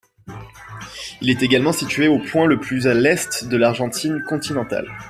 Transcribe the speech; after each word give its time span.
Elle 1.21 1.29
est 1.29 1.43
également 1.43 1.71
située 1.71 2.07
au 2.07 2.17
point 2.17 2.47
le 2.47 2.59
plus 2.59 2.87
à 2.87 2.95
l'est 2.95 3.47
de 3.47 3.55
l'Argentine 3.55 4.23
continentale. 4.27 4.87